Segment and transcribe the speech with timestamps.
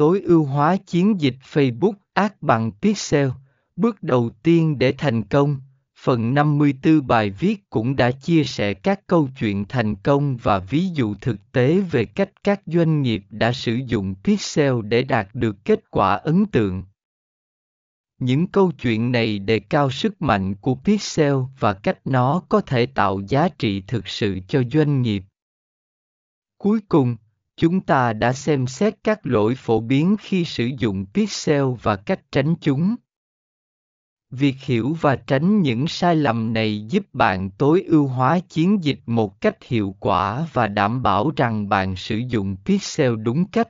[0.00, 3.28] tối ưu hóa chiến dịch Facebook Ads bằng Pixel.
[3.76, 5.60] Bước đầu tiên để thành công,
[5.98, 10.88] phần 54 bài viết cũng đã chia sẻ các câu chuyện thành công và ví
[10.94, 15.56] dụ thực tế về cách các doanh nghiệp đã sử dụng Pixel để đạt được
[15.64, 16.84] kết quả ấn tượng.
[18.18, 22.86] Những câu chuyện này đề cao sức mạnh của Pixel và cách nó có thể
[22.86, 25.22] tạo giá trị thực sự cho doanh nghiệp.
[26.58, 27.16] Cuối cùng,
[27.60, 32.20] chúng ta đã xem xét các lỗi phổ biến khi sử dụng Pixel và cách
[32.32, 32.94] tránh chúng.
[34.30, 39.00] Việc hiểu và tránh những sai lầm này giúp bạn tối ưu hóa chiến dịch
[39.06, 43.68] một cách hiệu quả và đảm bảo rằng bạn sử dụng Pixel đúng cách.